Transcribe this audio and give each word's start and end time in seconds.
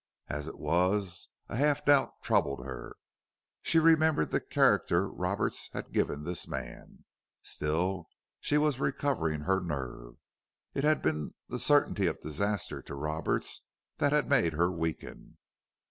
As 0.29 0.47
it 0.47 0.57
was, 0.57 1.29
a 1.47 1.55
half 1.55 1.85
doubt 1.85 2.23
troubled 2.23 2.65
her. 2.65 2.95
She 3.61 3.77
remembered 3.77 4.31
the 4.31 4.41
character 4.41 5.07
Roberts 5.07 5.69
had 5.73 5.91
given 5.91 6.23
this 6.23 6.47
man. 6.47 7.05
Still, 7.43 8.07
she 8.39 8.57
was 8.57 8.79
recovering 8.79 9.41
her 9.41 9.61
nerve. 9.61 10.15
It 10.73 10.83
had 10.83 11.03
been 11.03 11.35
the 11.49 11.59
certainty 11.59 12.07
of 12.07 12.19
disaster 12.19 12.81
to 12.81 12.95
Roberts 12.95 13.61
that 13.99 14.11
had 14.11 14.27
made 14.27 14.53
her 14.53 14.71
weaken. 14.71 15.37